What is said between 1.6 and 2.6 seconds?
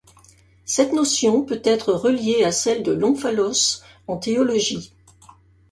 être reliée à